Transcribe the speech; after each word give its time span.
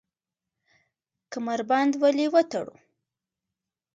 کمربند 1.31 1.93
ولې 2.01 2.27
وتړو؟ 2.33 2.75